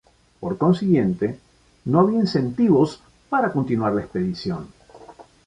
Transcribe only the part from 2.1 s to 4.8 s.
incentivos para continuar la expedición.